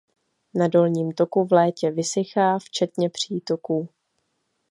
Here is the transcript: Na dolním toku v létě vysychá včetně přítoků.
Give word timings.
Na 0.55 0.67
dolním 0.67 1.11
toku 1.11 1.45
v 1.45 1.51
létě 1.53 1.91
vysychá 1.91 2.59
včetně 2.59 3.09
přítoků. 3.09 3.89